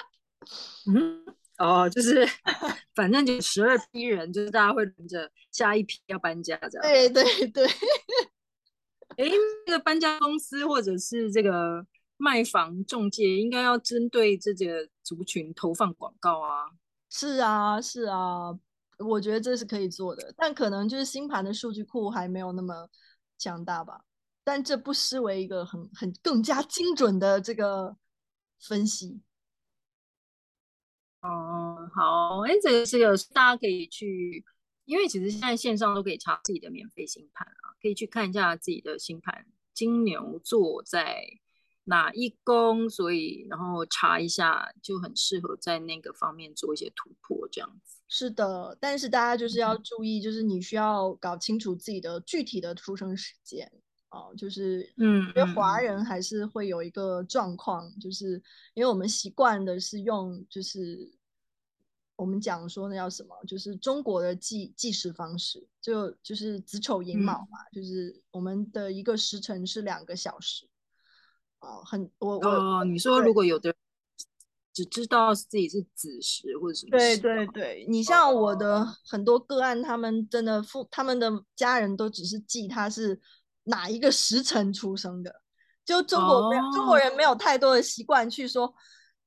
[0.92, 1.24] 嗯。
[1.58, 2.26] 哦，就是
[2.94, 6.82] 反正就十二批人，就是大家会轮着下一批要搬家这样。
[6.82, 7.66] 对对对。
[9.16, 9.30] 哎，
[9.66, 11.86] 这个搬家公司或者是这个
[12.16, 16.64] 卖房中介，应该要针对这个族群投放广告啊。
[17.08, 18.50] 是啊，是啊，
[18.98, 22.88] 我觉得这是可以做的，但可能就是新盘的数据库还没有那么
[23.38, 24.04] 强大吧。
[24.42, 27.96] 但这不失为一个很很更加精准的这个
[28.60, 29.20] 分析。
[31.24, 34.44] 哦，好，哎，这个这个大家可以去，
[34.84, 41.24] 因为其实现在线上都可以查自己的免费星盘啊，可以去看一下自己的星盘，金牛座在
[41.84, 48.02] 哪一宫，所以然后查一下，就很适合在那个方面做一些突破，这样子。
[48.06, 53.72] 是的，但是大家就是要注意，就是你需要搞清楚自己的具体的出生时间。
[54.14, 58.40] 哦，就是，嗯，因为华人还是会有一个状况，嗯、就是
[58.74, 61.10] 因为我们习惯的是用，就是
[62.14, 70.68] 我们讲说那叫什么，就是中国的计计时方式，就就是子丑寅卯嘛，嗯、就是我们的一个时辰是两个小时。
[71.58, 73.74] 哦，很我我哦，你说如果有的
[74.72, 83.20] 只知道自己是子时或者什么，对对对，你像我的很多个案，他们真的父他们的家人都只是记他是。
[83.64, 85.42] 哪一个时辰出生的？
[85.84, 86.74] 就中国没有、oh.
[86.74, 88.74] 中国人没有太多的习惯去说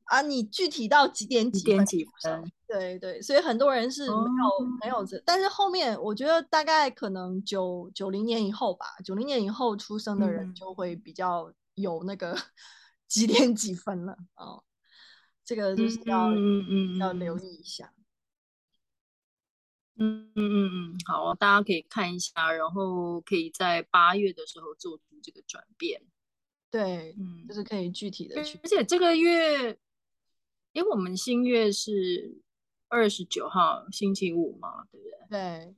[0.05, 2.51] 啊，你具体到几点几点几分？
[2.67, 4.67] 对对，所以很多人是没有、oh.
[4.81, 12.35] 没有这，但是后面我觉得大概可能九九零年以后吧，九零年以后出生的人就会比较有那个
[13.07, 14.63] 几点几分了哦，
[15.45, 17.91] 这个就是要嗯嗯要留意一下。
[19.99, 26.01] 嗯嗯嗯嗯，好，大家可以看一下，然后可以在八月的时候做出这个转变。
[26.69, 28.59] 对，嗯，就是可以具体的去。
[28.61, 29.77] 而且这个月，
[30.73, 32.37] 因为我们新月是
[32.89, 35.17] 二十九号星期五嘛，对不对？
[35.29, 35.75] 对，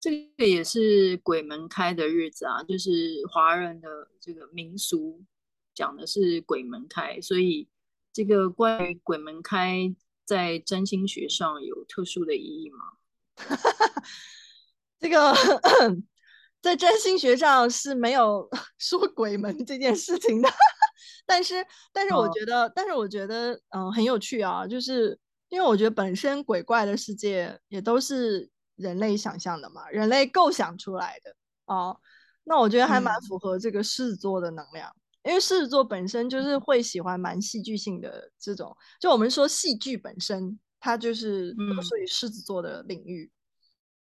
[0.00, 5.24] 这个也是鬼门开的日子啊，就是华人的这个民俗
[5.72, 7.68] 讲的是鬼门开，所以
[8.12, 12.98] 这个关于鬼门开在占星学上有特殊的意义吗？
[15.00, 15.34] 这个
[16.62, 20.48] 在占星学上是没有 说鬼门这件事情的，
[21.26, 25.18] 但是，但是我觉得，哦、但是我觉得，嗯、呃，很有趣啊，就是
[25.48, 31.34] 因为我觉得本身鬼怪的世界也都是人类想象的嘛，人类构想出来的
[31.66, 31.98] 哦。
[32.44, 34.88] 那我觉得还蛮符合这个狮子座的能量，
[35.22, 40.60] 嗯、因为狮子座本身就是会喜欢蛮戏剧性的这种，就我们说戏剧本身。
[40.84, 43.30] 它就是都属于狮子座的领域，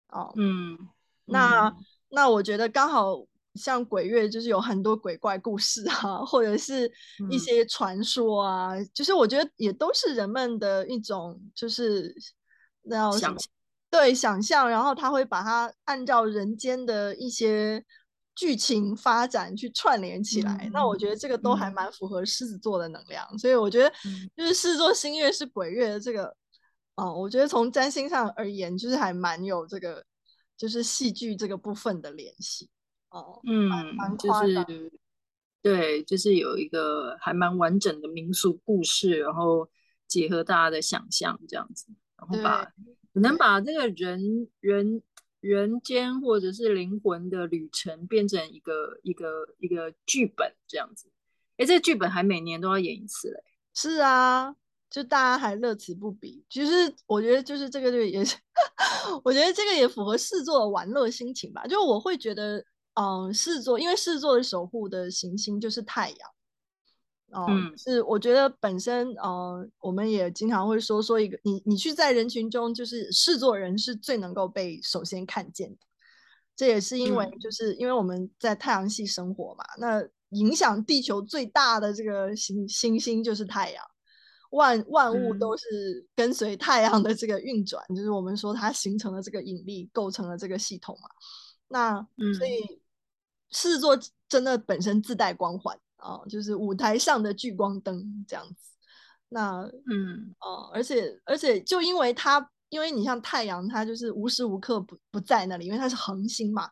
[0.08, 0.78] 嗯、哦，嗯，
[1.24, 1.76] 那、嗯、
[2.10, 3.16] 那我觉得刚好
[3.54, 6.92] 像鬼月就是有很多鬼怪故事啊， 或者是
[7.30, 12.14] 一些传说啊，嗯、就是我觉得也都是人们的一种就是
[12.82, 13.34] 那想
[13.88, 17.82] 对想象，然后他会把它按照人间的一些
[18.34, 23.90] 剧情发展去串联起来，嗯、那我觉得这个都还蛮符合狮子座的能量，嗯、所以我觉得
[24.36, 26.36] 就是狮子座新月是鬼月的这个。
[26.96, 30.04] 哦，我觉得从占星上而言，就是还蛮有这个，
[30.56, 32.68] 就是戏剧这个部分的联系。
[33.10, 33.70] 哦，嗯，
[34.18, 34.90] 就是
[35.62, 39.68] 对，就是有一个还蛮完整的民俗故事，然后
[40.08, 42.72] 结合大家的想象这样子，然后把
[43.12, 45.02] 能把这个人人
[45.40, 51.10] 人间或者是灵魂的旅程变成一个一个一个剧本这样子。
[51.58, 53.44] 哎，这个剧本还每年都要演一次嘞。
[53.74, 54.56] 是啊。
[54.88, 58.36] 就大家还乐此不疲，其实我觉得就是这个就也是，
[59.24, 61.66] 我觉得这个也符合狮子座的玩乐心情吧。
[61.66, 66.30] 就我会觉得，嗯，狮子座因为狮子座的守护的行星就是太阳，
[67.32, 75.78] 嗯，嗯是我觉得本身，嗯，我们也经常会说说一个，你你去在人群中，就是狮子座人是最能够被首先看见的。
[76.54, 83.84] 这也是因为就是因为我们在太阳系生活嘛，那影响地球最大的这个行星星就是太阳。
[84.50, 91.08] 万万物都是跟随太阳的这个运转，嗯、就是我们说它形成了这个引力，构成了这个系统嘛。
[91.68, 92.80] 那、嗯、所以
[93.50, 98.70] 狮子座真的本身自带光环啊，就是舞台上的聚光灯这样子。
[99.28, 106.70] 那嗯哦、呃，而且而且就因为它因为你像太阳，它就是无时无刻不不在那里，因为它是恒星嘛，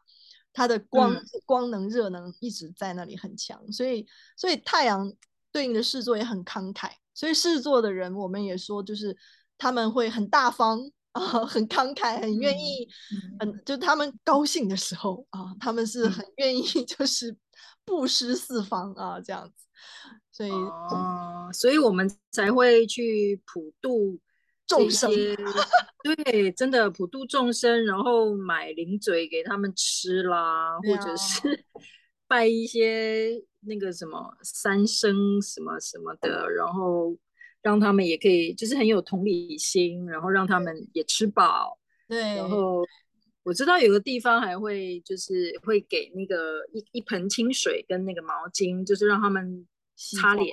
[0.53, 4.07] 它的光、嗯、光能、热能一直在那里很强，所以
[4.37, 5.13] 所以太阳
[5.51, 9.17] 对应的狮子座也很慷慨，所以狮子座的人，我们也说就是
[9.57, 10.81] 他们会很大方
[11.13, 12.89] 啊、呃，很慷慨，很愿意，
[13.41, 17.37] 嗯，嗯就他们高兴的时候啊、呃，他们是很愿意 就是
[17.85, 19.65] 布施四方啊，这样子。
[20.33, 24.19] 所以，哦，所以我们才会去普渡
[24.67, 25.09] 众生，
[26.03, 31.65] 对，真的普渡众生，然后买零嘴给他们吃啦，或者是
[32.35, 37.17] 拜一些那个什么三生什么什么的，然后
[37.63, 41.79] 让他们也可以，就是很有同理心，然后让他们也吃饱。
[42.09, 42.85] 对，然后
[43.45, 49.65] 我知道有个地方还会就是会给那个一一盆清水跟那个毛巾，就是让他们。
[49.97, 50.53] 擦脸，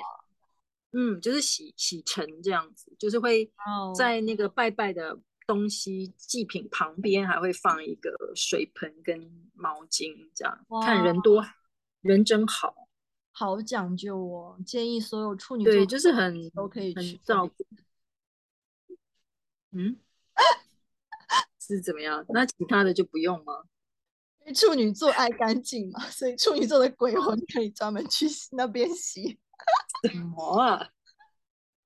[0.93, 3.51] 嗯，就是洗洗尘这样子，就是会
[3.97, 5.17] 在那个拜拜的
[5.47, 9.19] 东西祭品旁边还会放一个水盆跟
[9.55, 11.41] 毛巾，这样看人多
[12.01, 12.87] 人真好，
[13.31, 14.59] 好讲究哦。
[14.65, 17.65] 建议所有处女座对，就是很都可以去照顾。
[19.71, 19.97] 嗯，
[21.59, 22.25] 是怎么样？
[22.29, 23.63] 那其他的就不用吗？
[24.41, 29.39] 因为处女座爱干净嘛，所以处女座的鬼魂可以专门去那边洗。
[30.11, 30.89] 什么啊？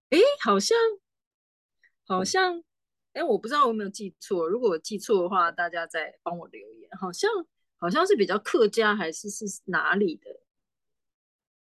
[0.09, 0.77] 哎，好像，
[2.07, 2.63] 好像，
[3.11, 4.47] 哎，我不知道我有没有记错。
[4.47, 6.89] 如果我记错的话，大家再帮我留言。
[6.97, 7.29] 好像，
[7.77, 10.39] 好像是比较客家，还是是哪里的？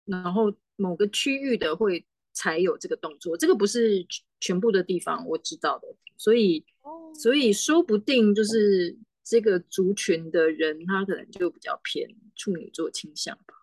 [0.05, 4.05] 然后某个区域的会才有这个动作，这个不是
[4.39, 5.87] 全部的地方我知道的，
[6.17, 6.65] 所以，
[7.13, 8.97] 所以说不定就是。
[9.25, 13.53] 这个族群的人，他可能就比较偏处女座倾向吧。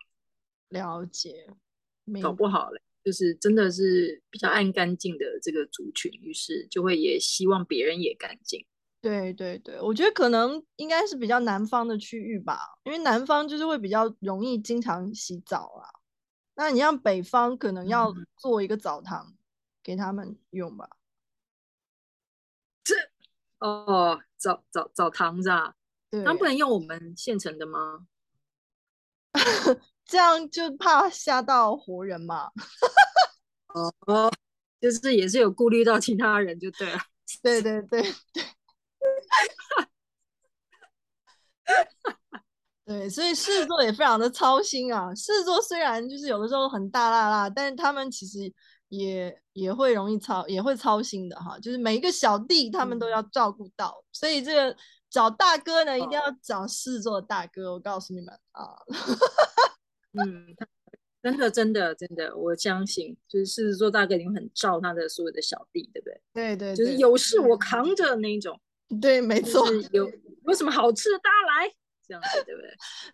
[0.70, 1.46] 了解，
[2.22, 8.64] 搞不好嘞，就是真的是比较爱干净的这个族群，于是就会也希望别人也干净。
[9.00, 15.88] 对对对，我觉得可能应该是比较南方的区域吧，因为南方就是会比较容易经常洗澡啊。
[16.54, 19.34] 那你像北方，可能要做一个澡堂
[19.82, 20.88] 给他们用吧。
[22.84, 22.94] 这
[23.60, 24.20] 哦。
[24.40, 25.74] 澡澡澡堂子啊，
[26.08, 28.06] 对，他们不能用我们现成的吗？
[30.06, 32.50] 这样就怕吓到活人嘛。
[34.06, 34.32] 哦，
[34.80, 36.98] 就是也是有顾虑到其他人就对了。
[37.42, 38.14] 对对对对。
[42.84, 45.14] 对，所以狮子座也非常的操心啊。
[45.14, 48.52] 狮子座虽然就是有的时候很大剌剌，但是他们其实。
[48.90, 54.76] 也也会容易操，也会操心的哈，就是每一个小弟他们都要照顾到，嗯、所以这个
[55.08, 58.74] 找大哥呢，一定要找狮子座的大哥，我告诉你们啊，
[60.18, 60.44] 嗯，
[61.22, 66.20] 真的真的真的，我相信就是狮子座大哥一定很照他的所有的小弟，对不对？
[66.32, 68.60] 对对，对，就是有事我扛着那一种，
[68.98, 70.10] 对，没错，就是、有
[70.46, 71.74] 有什么好吃的大家来，
[72.06, 72.70] 这样子对不对？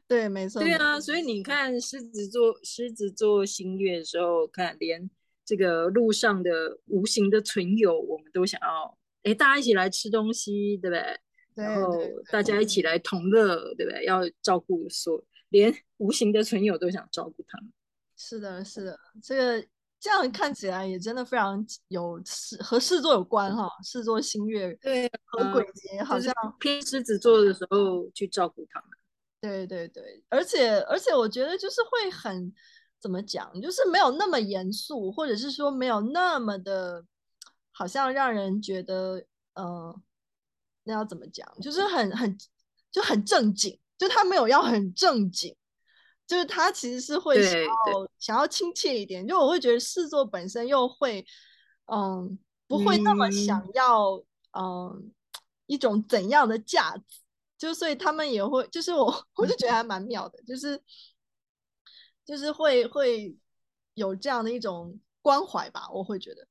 [0.07, 5.11] 对，没错，对啊，所以你看狮子座狮子座新月的时候，看连。
[5.49, 11.21] 这个路上的无形的存有，我们都想要，哎，大家一起来吃东西，对不对？
[11.55, 11.97] 对，然后
[12.33, 14.05] 大家一起来同乐，对不对？
[14.05, 17.73] 要照顾所，连无形的存有都想照顾他们。
[18.17, 19.65] 是的，是的，这个
[20.07, 28.91] 这样看起来也真的非常有狮和狮子座有关哈，狮子座新月对和鬼节好像偏狮子座的时候去照顾他们。
[29.41, 32.55] 对对对，而且而且我觉得就是会很。
[32.99, 33.53] 怎么讲？
[33.61, 37.05] 就是没有那么严肃，或者是说没有那么的，
[37.71, 39.95] 好像让人觉得，呃，
[40.85, 41.47] 那要怎么讲？
[41.61, 42.37] 就是很很
[42.91, 45.55] 就很正经，就他没有要很正经，
[46.27, 47.71] 就是他其实是会想要
[48.19, 49.27] 想要亲切一点。
[49.27, 51.25] 就我会觉得狮子座本身又会，
[51.87, 54.13] 嗯、呃，不会那么想要，
[54.53, 55.03] 嗯、呃，
[55.67, 57.21] 一种怎样的价值，
[57.57, 60.83] 就所以他们也会，就是我 我就觉得还蛮妙的，就是。
[62.27, 63.37] 就是会会
[63.95, 66.49] 有这样的一种关怀吧，我会觉得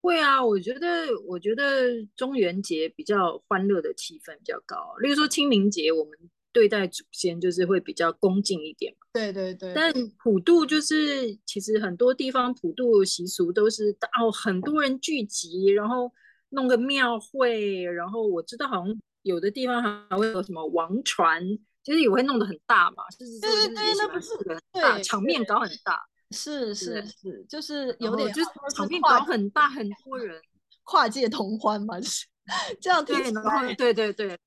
[0.00, 0.42] 会啊。
[0.42, 6.18] 我觉得我觉得中元节比较欢乐的气氛比较高，例如说清明节，我们
[6.52, 9.06] 对待祖先就是会比较恭敬一点嘛。
[9.12, 9.72] 对对对。
[9.74, 9.92] 但
[10.22, 13.90] 普渡就是其实很多地方普渡习俗都是
[14.20, 16.12] 哦，很多人聚集，然后
[16.50, 21.42] 弄个庙会，然后我知道好像有的地方还会有什么王船。
[21.84, 26.00] 其实也会弄得很大嘛，就是对对对，那不是很大场面搞很大，
[26.30, 30.40] 是是是，就是有点就是场面搞很大，很多人
[30.84, 32.24] 跨界同欢嘛，就是
[32.80, 34.38] 这样听起来，对对对，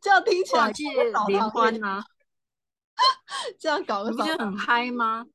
[0.00, 0.84] 这样听起来跨界
[1.28, 2.04] 联欢啊，
[3.58, 5.26] 这样搞个不是很 嗨吗？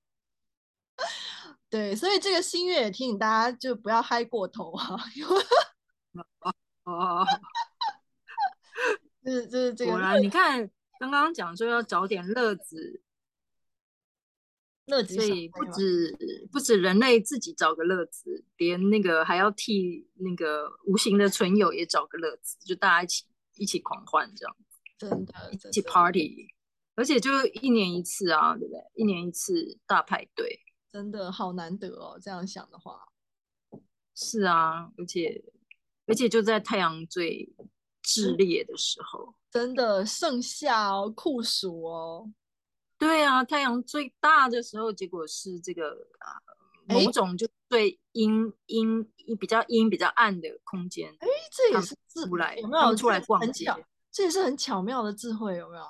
[1.70, 5.36] 对，所以这个新月也提醒大家，就不要嗨过头啊，因为
[6.41, 6.53] 哦
[6.84, 7.26] 哦，
[9.24, 9.91] 就是就是这个。
[9.91, 13.01] 果然，你看刚刚讲说要找点乐子，
[14.89, 23.25] 乐子，所以不止不止人类自己找个乐子，连那个还要替那个无形的存有也找个乐子，就大家一起
[23.57, 26.47] 一起狂欢这样子，真的，一起 party，
[26.95, 27.31] 而且就
[27.61, 28.81] 一年一次啊，对不对？
[28.95, 30.59] 一年一次大派对，
[30.91, 32.19] 真的好难得哦。
[32.21, 32.99] 这样想的话，
[34.15, 35.43] 是啊，而且
[36.07, 37.53] 而且就在太阳最
[38.03, 42.31] 炽烈的时候，真的盛夏哦，酷暑哦。
[42.99, 46.37] 对啊，太阳最大的时候，结果是这个啊，
[46.85, 49.03] 某种就最阴阴
[49.39, 51.09] 比较阴比较暗的空间。
[51.19, 51.95] 哎，这也是
[52.27, 53.73] 出来有没有出来逛街？
[54.11, 55.83] 这也是很巧妙的智慧，有没有？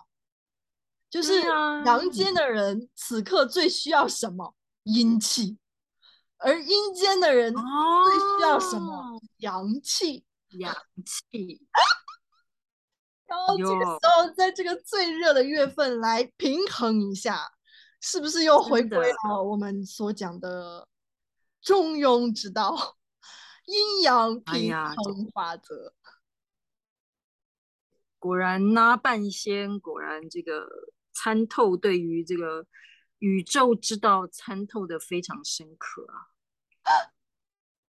[1.10, 1.42] 就是
[1.86, 4.54] 阳间的人此刻最需要什么？
[4.84, 5.58] 阴气，
[6.38, 8.94] 而阴间的人最需要什么？
[8.94, 10.24] 哦、阳气，
[10.60, 11.62] 阳气。
[13.30, 17.52] 然后这个时候，在这个最热的月份来平衡一下，
[18.02, 20.88] 是不是又回归了我们所讲的
[21.62, 22.98] 中庸之道，
[23.66, 25.90] 阴阳平衡法则？
[25.90, 26.12] 哎、
[28.18, 30.68] 果然那半仙，果然这个
[31.14, 32.66] 参透对于这个
[33.20, 36.34] 宇宙之道参透的非常深刻啊！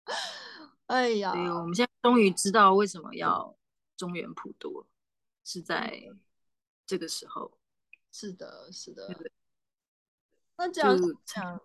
[0.86, 3.56] 哎呀，对，我们现在终于知道为什么要
[3.96, 4.86] 中原普渡。
[5.52, 6.00] 是在
[6.86, 7.58] 这个时候，
[8.12, 9.12] 是的，是的。
[10.56, 10.96] 那这样
[11.26, 11.60] 想，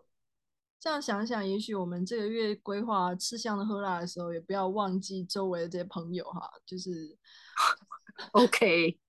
[0.79, 7.15] 这样想想，也许我们这个月规划吃香的喝辣的时候，也不要忘记周围的这些朋友哈，就是
[8.33, 8.99] OK，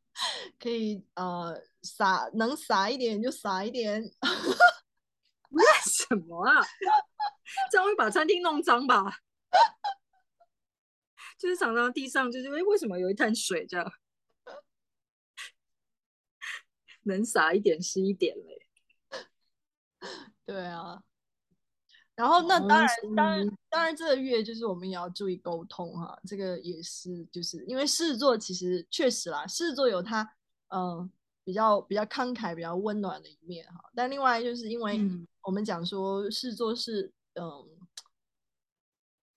[0.58, 4.02] 可以呃撒，能撒一点就撒一点。
[5.50, 6.64] 为什么啊？
[7.70, 9.18] 这样会把餐厅弄脏吧？
[11.36, 13.92] 就是常常地上就是为为什么有一滩水这样？
[17.04, 18.66] 能撒一点是一点嘞，
[20.44, 21.02] 对啊。
[22.14, 26.18] 然后那当然，当然，当然，这个月就是我们也要注意沟通哈。
[26.26, 30.22] 这个也是，就是因为狮子座其实确实啦，狮子座有他
[30.68, 31.10] 嗯、呃、
[31.44, 33.90] 比较比较慷慨、比较温暖的一面哈。
[33.94, 35.00] 但另外就是因为
[35.42, 37.44] 我们讲说狮子座是嗯。
[37.44, 37.68] 呃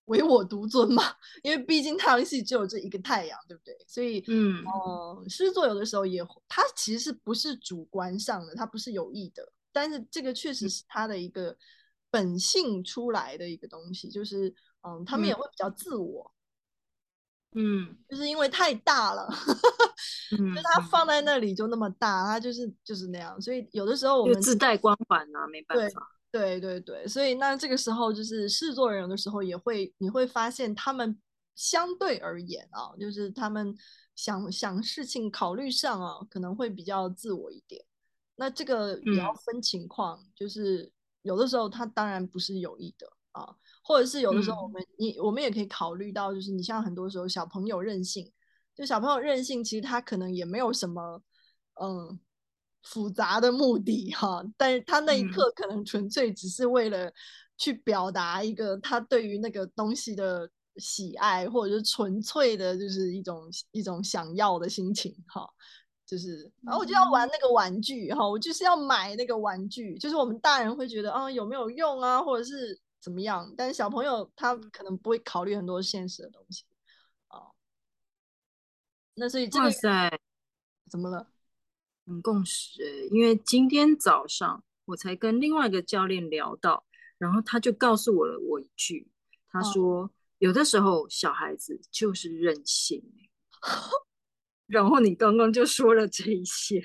[0.06, 1.02] 唯我独尊嘛，
[1.42, 3.76] 因为毕竟太阳系只有这一个太阳，对不对？
[3.86, 11.56] 所以，嗯，呃，狮子座有的时候也，它其实不是主观上的，它不是有意的，但是这个确实是它的一个
[12.10, 16.32] 本性出来的一个东西，就是，嗯，他们也会比较自我，
[17.56, 19.28] 嗯，就是因为太大了，
[20.38, 26.12] 嗯， 就它放在那里就那么大，它就是就是那样，所以有的时候我们自带光环啊，没办法。
[26.32, 31.18] 对对对，所以那这个时候就是狮子座人有的时候也会，你会发现他们
[31.54, 33.74] 相对而言啊，就是他们
[34.14, 37.82] 想想事情考虑上啊，可能会比较自我一点。
[38.34, 48.30] 那这个也要分情况，嗯、就是有的时候他当然不是有意的啊，或者是有的时候我们、嗯、你我们也可以考虑到，就是你像很多时候小朋友任性，
[48.74, 51.22] 就小朋友任性，其实他可能也没有什么
[51.80, 52.20] 嗯。
[52.86, 57.12] 复杂的目的哈，但是他那一刻可能纯粹只是为了
[57.58, 65.44] 去表达一个他对于那个东西的喜爱，或者是纯粹的，就是一种一种想要的心情哈，
[66.06, 76.62] 就是然后我就要玩那个玩具哈，我就是要买那个玩具，就是我们大人会觉得啊有没有用啊，或者是怎么样，但是小朋友他可能不会考虑很多现实的东西。
[77.30, 77.50] 哦，
[79.14, 79.70] 那所以这个
[80.88, 81.26] 怎么了？
[82.06, 86.86] 很共识诶，因为今天早上我才跟另外一个教练聊到，
[87.18, 89.10] 然后他就告诉我了我一句，
[89.50, 93.02] 他说、哦、有的时候小孩子就是任性，
[94.68, 96.80] 然后你刚刚就说了这一些，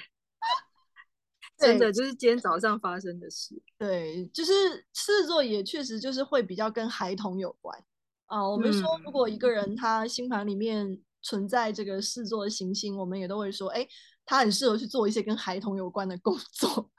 [1.59, 3.61] 真的就是今天早上发生的事。
[3.77, 4.51] 对，就是
[4.93, 7.77] 狮子座也确实就是会比较跟孩童有关
[8.25, 8.49] 啊。
[8.49, 13.87] 我们说如果一个人他星盘里面存在这个狮子座的行星，我们也都会说，哎。
[14.31, 16.89] 他很适合去做一些跟孩童有关的工作，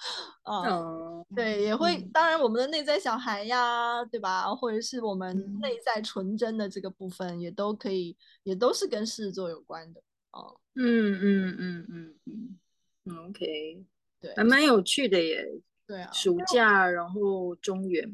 [0.43, 4.55] 啊、嗯，对，也会，当然我们的内在小孩呀，对吧？
[4.55, 10.03] 或者是我们内在纯真的这个部分，也都可以，也都是跟狮子座有关的，
[10.33, 12.59] 哦，嗯嗯嗯嗯
[13.07, 13.83] 嗯，OK，
[14.21, 15.43] 对，还蛮有趣的耶，
[15.87, 18.13] 对啊，暑假，然后中元，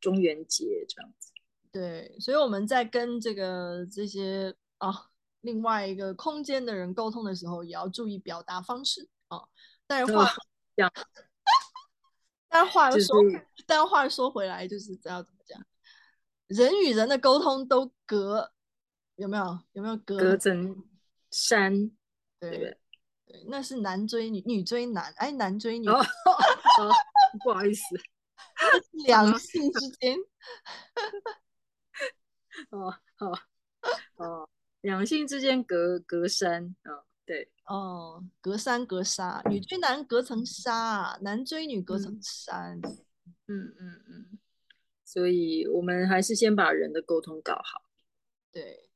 [0.00, 1.30] 中元节这样子，
[1.70, 5.10] 对，所以我们在跟这个这些啊。
[5.42, 9.42] 另外一个空间的人沟通的时候，也要注意表达方式啊。
[9.86, 10.28] 但是话，
[12.48, 13.16] 但话又说，
[13.66, 15.64] 但话说回来，就是知道怎么讲，
[16.48, 18.52] 人与人的沟通都隔
[19.16, 19.58] 有没有？
[19.72, 20.84] 有没有隔隔层
[21.30, 21.90] 山？
[22.40, 22.78] 对对
[23.46, 25.88] 那是男追女，女追男，哎，男追女。
[25.88, 25.94] 哦，
[26.78, 26.90] 哦
[27.42, 27.82] 不好意思，
[29.06, 30.18] 两性之间。
[32.70, 33.32] 哦，好，
[34.16, 34.48] 哦，
[34.82, 36.92] 两性之间隔隔山啊。
[36.92, 42.80] 哦对哦，隔山隔沙，女追男隔层纱，男追女隔层山。
[43.46, 44.38] 嗯嗯嗯，
[45.04, 47.84] 所以我们还是先把人的沟通搞好。
[48.50, 48.90] 对，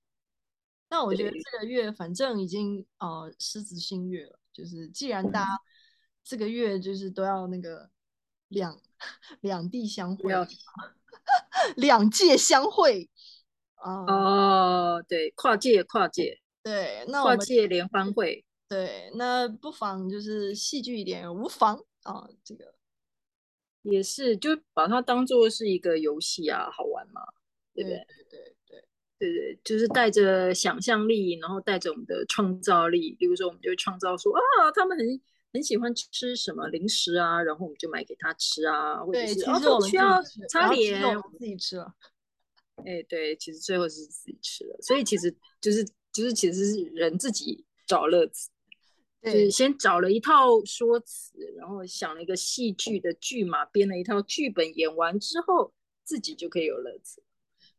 [0.89, 5.51] 那我觉得这个月反正已经呃狮子星月了，就是既然大家
[6.25, 7.89] 这个月就是都要那个
[8.49, 8.83] 两
[9.41, 10.33] 两地相会，
[11.77, 13.09] 两界相会
[13.77, 14.05] 啊。
[14.07, 16.41] 哦，对，跨界跨界。
[16.63, 22.29] 对，那跨界联欢会，对，那不妨就是戏剧一点，无妨啊。
[22.43, 22.75] 这个
[23.83, 27.21] 也是，就把它当做是一个游戏啊，好玩嘛，
[27.73, 27.99] 对不对？
[27.99, 35.21] 对对对对对对，就是带着想象力，然后带着我们的创造力，比如说我们就会创造说啊，他们很
[35.53, 40.21] 很喜欢吃什么零食啊，然后我们就买给他吃啊，或者是我们需要
[40.51, 41.95] 擦脸，我们自己吃了。
[42.85, 45.87] 哎，对，其实最后是自己吃了，所以其实就是。
[46.13, 48.49] 就是其实是人自己找乐子，
[49.23, 55.75] 就是先找了一套说辞，然后想了一个戏剧的剧码，编了一套剧本，演完之后
[56.05, 57.23] 自己就可以有乐子，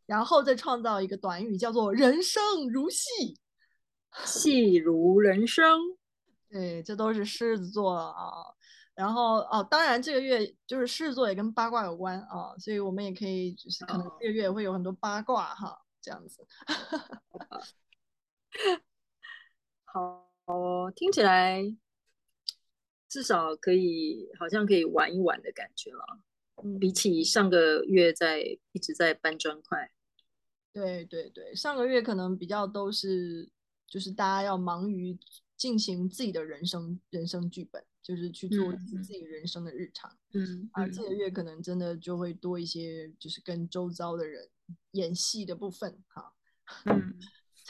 [0.06, 3.39] 然后再创造一个短语叫做“人生如戏，
[4.24, 5.80] 戏如人生”。
[6.48, 8.54] 对，这都是狮子座啊。
[8.98, 16.43] 然后哦，当然这个月就是狮子座也跟八卦有关啊，所以我们也可以就是可能这个月会有很多八卦哈，哦、这样子。
[19.86, 21.64] 好哦，听起来
[23.08, 26.04] 至少可以，好像可以玩一玩的感觉了。
[26.64, 28.41] 嗯，比起上个月在
[28.72, 29.91] 一直在搬砖块。
[30.74, 33.48] 对对对，上个月可能比较都是，
[33.86, 35.16] 就是大家要忙于
[35.58, 40.16] 进行自己的人生人生剧本，就是去做自己人生的日常。
[40.34, 44.49] 嗯，啊这个月可能真的就会多一些，就是跟周遭的人
[44.91, 46.01] 演戏的部分。
[46.08, 46.34] 哈，
[46.86, 47.20] 嗯。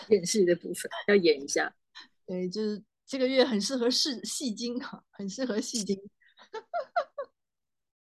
[0.09, 1.75] 演戏的部分要演一下，
[2.27, 5.99] 对，就是这个月很适合试戏精哈，很适合戏精。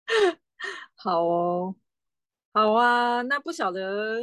[0.93, 1.75] 好哦，
[2.53, 4.21] 好啊，那不晓得，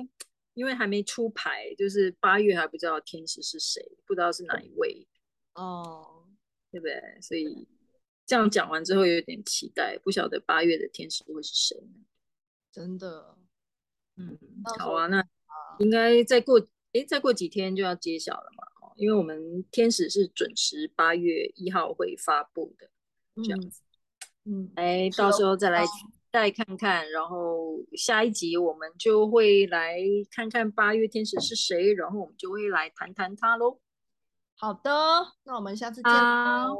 [0.55, 5.09] 因为还没出牌，就是八月还不知道天使是谁，不知道是哪一位
[5.57, 6.25] 哦，
[6.71, 7.21] 对不对？
[7.21, 7.67] 所以
[8.25, 12.05] 这样讲完之后有点期待，不晓得八月的天使会是谁呢？
[12.71, 13.37] 真的，
[14.17, 14.39] 嗯，
[14.79, 15.23] 好啊，那
[15.79, 16.65] 应该再过。
[16.93, 18.65] 哎，再过几天就要揭晓了嘛，
[18.97, 22.89] 因为我们天使是准时八月一号会发布的，
[23.45, 23.83] 这样子。
[24.45, 25.85] 嗯，哎，到时候再来
[26.33, 29.99] 再看看，然后下一集我们就会来
[30.31, 33.79] 看看八月天使是谁，然后我们就会来谈谈他喽。
[34.59, 34.91] 好的，
[35.45, 36.77] 那我们下次见喽。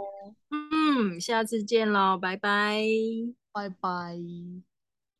[0.51, 2.83] 嗯，下次见喽，拜拜，
[3.53, 4.17] 拜拜。